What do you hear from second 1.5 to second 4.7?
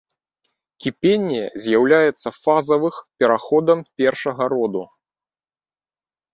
з'яўляецца фазавых пераходам першага